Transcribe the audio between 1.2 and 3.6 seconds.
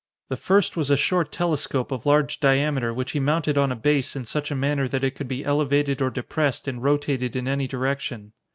telescope of large diameter which he mounted